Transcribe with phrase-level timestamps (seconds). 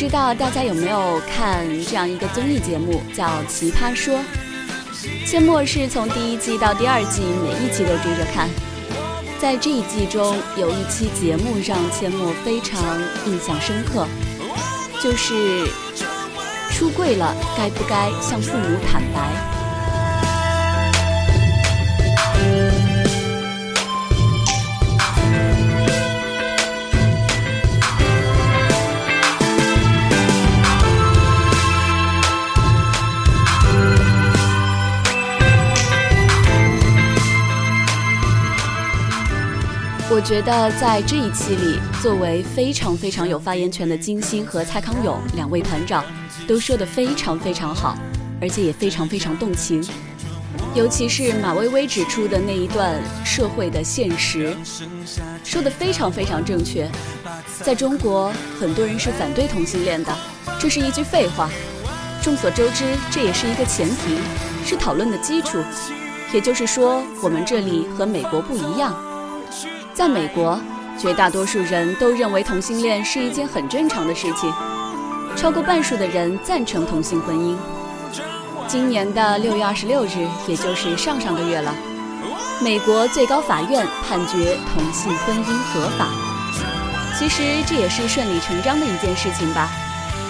[0.00, 4.18] 不知道大家有没有看这样一个综艺节目，叫《奇葩说》。
[5.26, 8.48] 阡陌是从第一季到第二季，每一集都追着看。
[9.38, 14.06] 在这一季中，有一期节目让阡陌非常印象深刻，
[15.02, 15.68] 就是
[16.70, 19.49] 出柜了，该不该向父母坦白？
[40.20, 46.04] 我觉得在这一期里，作为非常非常有发言权的金星和蔡康永两位团长，
[46.46, 47.96] 都说得非常非常好，
[48.38, 49.82] 而且也非常非常动情。
[50.74, 54.54] 尤其是马薇薇指出的那一段社会的现实，
[55.42, 56.86] 说得非常非常正确。
[57.62, 60.14] 在中国，很多人是反对同性恋的，
[60.58, 61.48] 这是一句废话。
[62.20, 64.18] 众所周知，这也是一个前提，
[64.66, 65.56] 是讨论的基础。
[66.30, 68.94] 也就是说，我们这里和美国不一样。
[70.00, 70.58] 在美国，
[70.98, 74.50] 绝大多数人都认为同性恋是一件很正常的事情，
[75.36, 77.54] 超过半数的人赞成同性婚姻。
[78.66, 81.74] 今年的六月二十六日，也就是上上个月了，
[82.62, 86.08] 美国最高法院判决同性婚姻合法。
[87.18, 89.68] 其实这也是顺理成章的一件事情吧，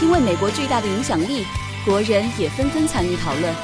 [0.00, 1.44] 因为美国巨大的影响力，
[1.84, 3.54] 国人也纷纷参与讨论，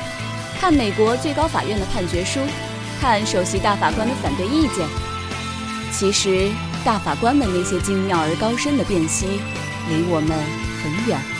[0.60, 2.40] 看美国最高法院的判决书，
[3.00, 4.86] 看首席大法官的反对意见。
[5.96, 6.50] 其实，
[6.84, 9.26] 大法官们那些精妙而高深的辨析，
[9.88, 10.36] 离我们
[10.82, 11.33] 很远。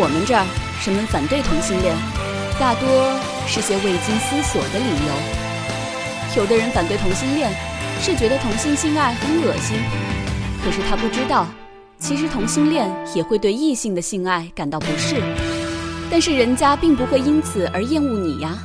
[0.00, 0.46] 我们这儿，
[0.86, 1.92] 人们反对同性恋，
[2.56, 2.86] 大多
[3.48, 6.36] 是些未经思索的理由。
[6.36, 7.50] 有的人反对同性恋，
[8.00, 9.76] 是觉得同性性爱很恶心，
[10.64, 11.48] 可是他不知道，
[11.98, 15.16] 其实同性恋也会对异性的性爱感到不适，
[16.08, 18.56] 但是人家并不会因此而厌恶你呀。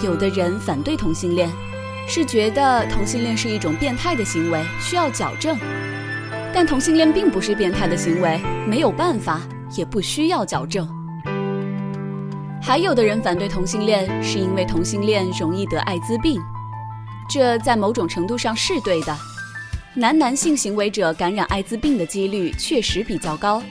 [0.00, 1.50] 有的人反对同性恋，
[2.06, 5.58] 是觉得同性恋是一种变态的行为，需要矫正。
[6.52, 9.40] 但同性恋并不是变态的行为，没有办法，
[9.76, 10.88] 也不需要矫正。
[12.62, 16.40] 还有的人反对同性恋，是因为同性恋容易得艾滋病，
[17.28, 19.16] 这在某种程度上是对的。
[19.94, 23.62] 男男性行为者感染艾滋病的几率确实比较高，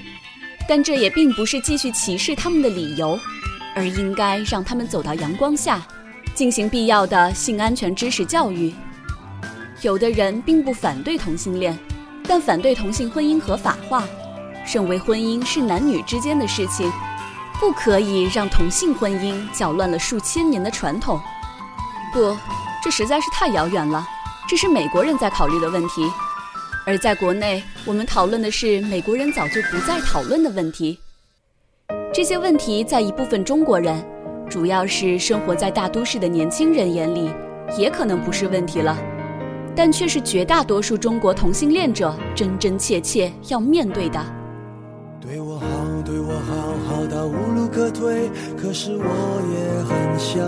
[0.69, 3.19] 但这也并不是继续歧视他们的理由，
[3.75, 5.81] 而应该让他们走到阳光下，
[6.35, 8.73] 进行必要的性安全知识教育。
[9.81, 11.77] 有的人并不反对同性恋，
[12.25, 14.07] 但反对同性婚姻合法化，
[14.65, 16.91] 认为婚姻是男女之间的事情，
[17.59, 21.19] 不可以让同性婚姻搅乱了数千年的传统。
[22.11, 22.35] 不，
[22.83, 24.07] 这实在是太遥远了，
[24.47, 26.09] 这是美国人在考虑的问题，
[26.85, 30.99] 而在国内，我们讨论的是美国人早就不再讨论的问题。
[32.13, 34.05] 这些问题在一部分中国人，
[34.49, 37.31] 主要是生活在大都市的年轻人眼里，
[37.77, 38.97] 也可能不是问题了。
[39.75, 44.23] 但却是绝大多数中国同性恋者真真切切要面对的。
[45.25, 45.67] 对我好，
[46.03, 46.53] 对我好，
[46.85, 48.29] 好到无路可退。
[48.61, 49.05] 可是我
[49.53, 50.43] 也很想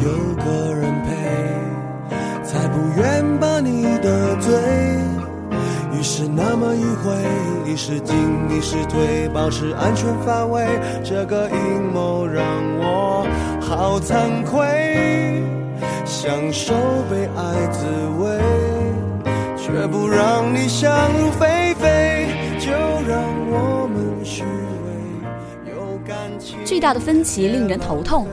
[0.00, 1.10] 有个人陪，
[2.42, 4.54] 才不愿把你得罪。
[5.92, 8.16] 于是那么迂回，一时进，
[8.48, 10.66] 一时退，保持安全范围。
[11.04, 12.42] 这个阴谋让
[12.78, 13.26] 我
[13.60, 15.44] 好惭愧，
[16.06, 16.72] 享受
[17.10, 17.84] 被爱滋
[18.18, 18.40] 味，
[19.58, 22.26] 却不让你想入非非。
[22.60, 22.70] 就
[23.08, 23.79] 让我，
[26.64, 28.26] 巨大的分歧令人头痛，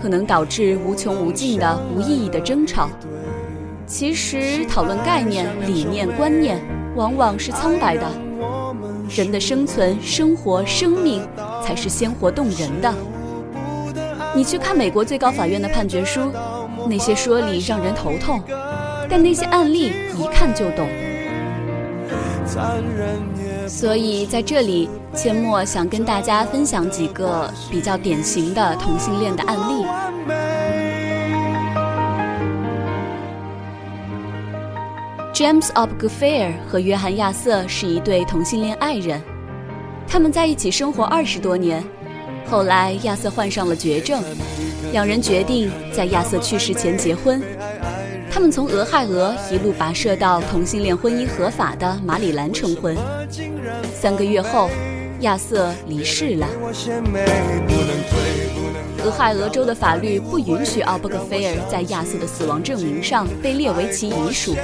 [0.00, 2.88] 可能导致无穷无尽的无意义的争吵。
[3.86, 6.60] 其实，讨论概念、理念、观念，
[6.96, 8.06] 往往是苍白的。
[9.08, 11.26] 人的生存、生活、生命，
[11.62, 12.92] 才是鲜活动人的。
[14.34, 16.32] 你去看美国最高法院的判决书，
[16.88, 18.42] 那些说理让人头痛，
[19.08, 20.88] 但那些案例一看就懂。
[23.76, 29.84] 所以在这里，阡陌想跟大家分享几个比较典型的同性恋的案例。
[35.34, 39.20] James o b g u f a i r 和约翰亚瑟是一对同性恋爱人，
[40.08, 41.84] 他们在一起生活二十多年。
[42.46, 44.24] 后来亚瑟患上了绝症，
[44.90, 47.42] 两人决定在亚瑟去世前结婚。
[48.36, 52.94] 他们从俄亥俄一路跋涉到同性恋婚姻合法的马里兰成婚。
[53.94, 54.68] 三个月后，
[55.20, 56.46] 亚瑟离世了。
[59.02, 64.54] 俄亥俄州的法律不允许奥伯格菲尔在亚瑟的死亡证明上被列为其遗属。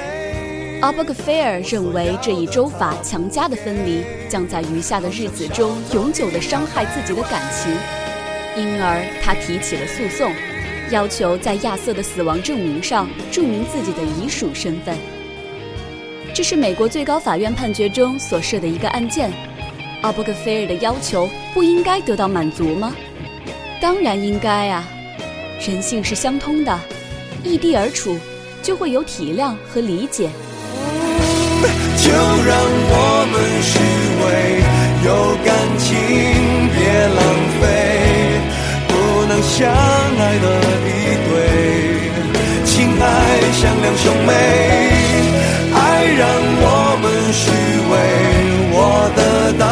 [0.81, 7.73] 奥伯格菲尔认为这一州法强加的分离将在余下的日子中永久地伤害自己的感情，
[8.55, 10.31] 因而他提起了诉讼。
[10.91, 14.97] 要求在亚瑟的死亡证明上注明自己的遗属身份。
[16.33, 19.31] 这是美国最高法院判决中所设的一个案件。
[20.01, 22.93] 阿伯格菲尔的要求不应该得到满足吗？
[23.79, 24.87] 当然应该啊！
[25.65, 26.79] 人性是相通的，
[27.43, 28.17] 异地而处
[28.61, 30.29] 就会有体谅和理解。
[31.97, 32.57] 就让
[32.89, 33.79] 我们虚
[34.19, 34.25] 伪
[35.05, 35.09] 有
[35.45, 35.93] 感情，
[36.75, 37.21] 别浪，
[39.43, 40.45] 相爱的
[40.87, 40.89] 一
[41.27, 41.35] 对，
[42.65, 42.73] 情。
[43.03, 43.05] 爱
[43.51, 44.31] 像两兄妹，
[45.73, 45.77] 爱
[46.17, 46.21] 让
[46.63, 46.65] 我
[47.01, 47.43] 们虚
[47.91, 47.93] 伪，
[48.71, 48.75] 我
[49.13, 49.19] 得
[49.59, 49.63] 到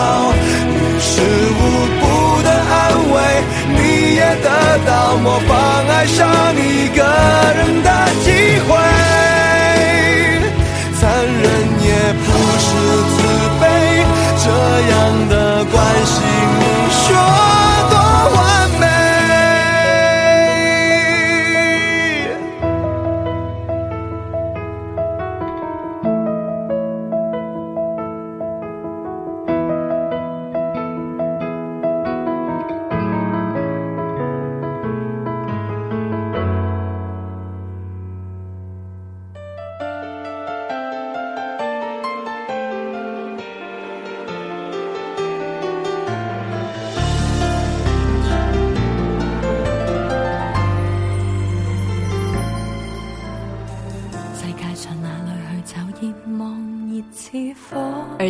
[0.68, 1.12] 于事
[1.56, 1.62] 无
[2.02, 2.04] 补
[2.44, 2.76] 的安
[3.14, 3.16] 慰，
[3.72, 3.80] 你
[4.16, 4.46] 也得
[4.86, 5.50] 到模仿
[5.88, 6.20] 爱上
[6.58, 7.00] 一个
[7.56, 7.90] 人的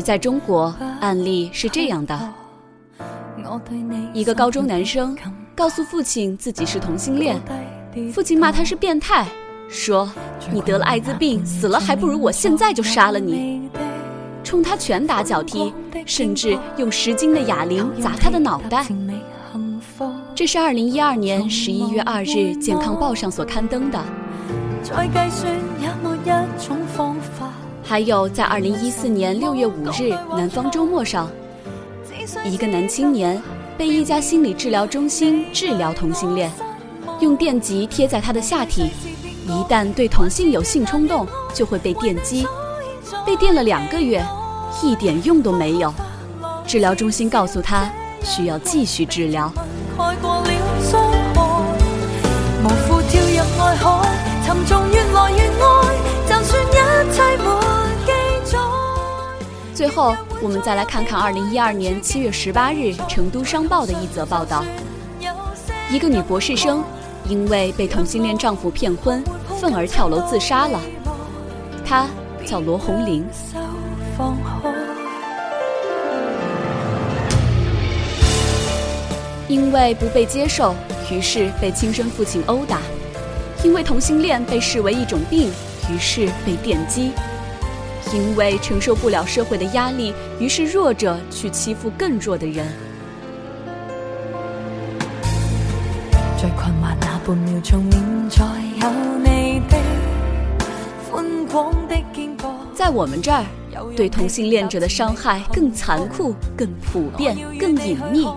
[0.02, 2.34] 在中国，案例是这样的：
[4.14, 5.18] 一个高中男生
[5.56, 7.40] 告诉父亲自己是同性恋，
[8.14, 9.28] 父亲骂他是变态，
[9.70, 10.10] 说
[10.52, 13.70] 你得了艾滋病，死了还不如我现在就杀了你，
[14.44, 15.74] 冲他拳打脚踢，
[16.06, 18.86] 甚至用十斤的哑铃砸他的脑袋。
[20.34, 24.04] 这是二零一二年十一月二日《健康报》上所刊登的。
[27.92, 31.30] 还有，在二零一四年六月五日《南方周末》上，
[32.46, 33.44] 一个男青年
[33.78, 36.50] 被一家心理治疗中心治疗同性恋，
[37.20, 38.90] 用电极贴在他的下体，
[39.46, 42.48] 一旦对同性有性冲动，就会被电击。
[43.26, 44.26] 被电了两个月，
[44.82, 45.94] 一点用都没有。
[46.66, 47.92] 治疗中心告诉他
[48.24, 49.52] 需要继续治疗。
[52.64, 54.10] 无负跳入爱海，
[54.48, 55.71] 沉重越来越爱
[59.82, 64.64] 最后，我们再来看看二零一二年七月十八日《成都商报》的一则报道：
[65.90, 66.84] 一个女博士生
[67.28, 69.24] 因为被同性恋丈夫骗婚，
[69.60, 70.80] 愤而跳楼自杀了。
[71.84, 72.06] 她
[72.46, 73.26] 叫罗红玲。
[79.48, 80.76] 因为不被接受，
[81.12, 82.78] 于是被亲生父亲殴打；
[83.64, 85.50] 因为同性恋被视为一种病，
[85.90, 87.14] 于是被电击。
[88.14, 92.68] 因为承受不了社会的压力，于是弱者去欺负更弱的人。
[102.74, 103.46] 在我们这儿，
[103.96, 108.28] 对同性恋者的伤害更残酷、更普遍、更隐秘。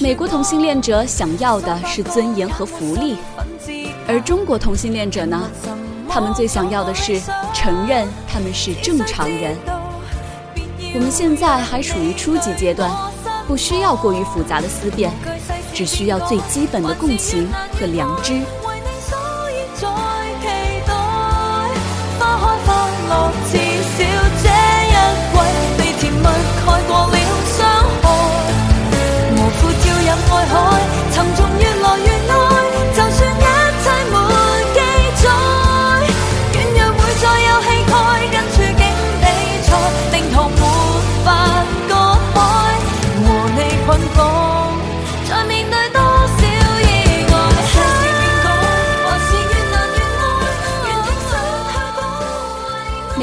[0.00, 3.16] 美国同性恋者想要的是尊严和福利，
[4.08, 5.48] 而中国同性恋者呢？
[6.12, 7.18] 他们最想要的是
[7.54, 9.56] 承认他们是正常人。
[10.94, 12.90] 我们现在还处于初级阶段，
[13.48, 15.10] 不需要过于复杂的思辨。
[15.72, 17.48] 只需要最基本的共情
[17.80, 18.42] 和良知。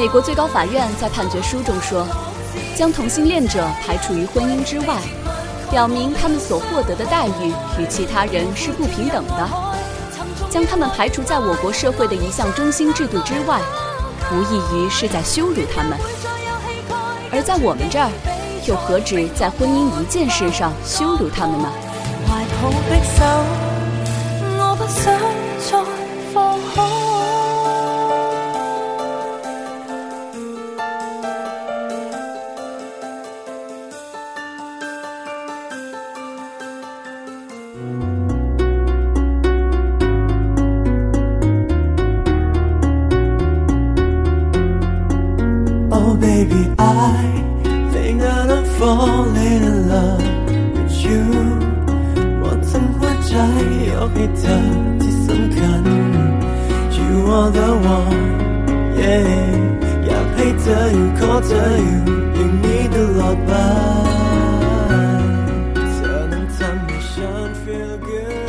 [0.00, 2.06] 美国最高法院在判决书中说，
[2.74, 4.96] 将同性恋者排除于婚姻之外，
[5.70, 9.46] 表明他们所获得的待遇与其他人是不平等的；
[10.48, 13.60] 将他们排除在我国社会的一项中心制度之外，
[14.32, 15.98] 无异于是在羞辱他们。
[17.30, 18.10] 而在我们这儿，
[18.66, 21.68] 又何止在婚姻一件事上羞辱他们呢？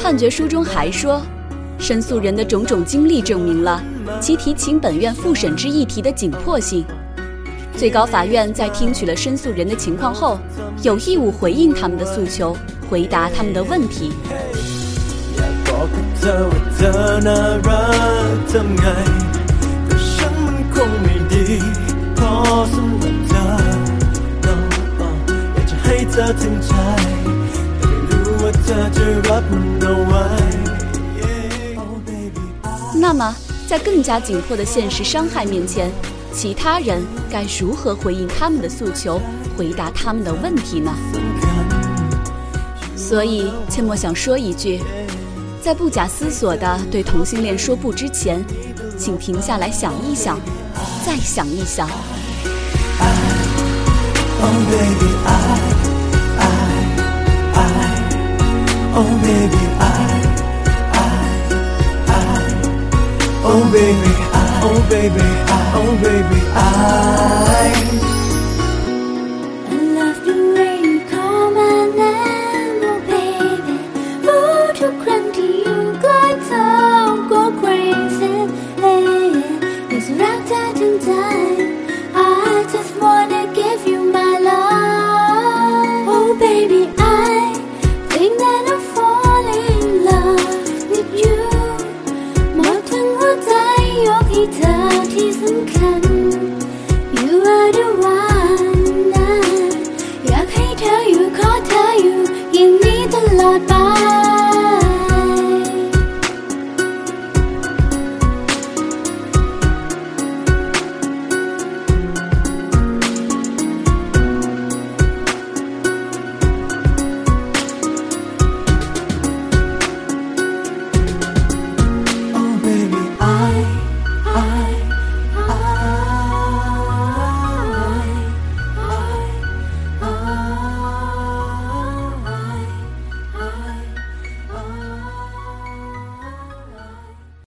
[0.01, 1.21] 判决书中还说，
[1.77, 3.83] 申诉人的种种经历证明了
[4.21, 6.85] 其提请本院复审之议题的紧迫性。
[7.81, 10.37] 最高法院在听取了申诉人的情况后，
[10.83, 12.55] 有义务回应他们的诉求，
[12.87, 14.11] 回答他们的问题。
[32.93, 33.35] 那么，
[33.65, 35.89] 在更加紧迫的现实伤害面前，
[36.33, 39.19] 其他人该如何回应他们的诉求，
[39.57, 40.91] 回答他们的问题呢？
[42.95, 44.81] 所以，切莫想说一句，
[45.61, 48.43] 在不假思索地对同性恋说不之前，
[48.97, 50.39] 请停下来想一想，
[51.05, 51.89] 再想一想。
[54.43, 55.29] Oh baby, I,
[56.39, 56.49] I,
[57.53, 57.59] I,
[63.43, 64.30] oh baby,
[64.63, 68.10] Oh, oh baby, I, oh baby, I.